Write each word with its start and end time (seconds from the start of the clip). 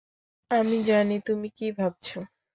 আমি 0.51 0.77
জানি 0.83 1.15
তুমি 1.25 1.47
কী 1.57 1.67
ভাবছো। 1.77 2.19